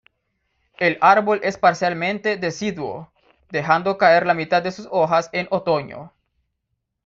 [0.79, 3.13] El árbol es parcialmente deciduo,
[3.51, 6.11] dejando caer la mitad de sus hojas en otoño.